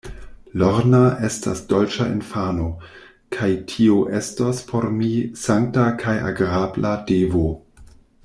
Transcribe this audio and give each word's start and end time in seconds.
Lorna 0.59 1.01
estas 1.27 1.59
dolĉa 1.73 2.07
infano, 2.13 2.69
kaj 3.37 3.49
tio 3.73 3.99
estos 4.21 4.63
por 4.73 4.89
mi 4.95 5.11
sankta 5.45 5.85
kaj 6.05 6.17
agrabla 6.31 6.97
devo. 7.13 7.47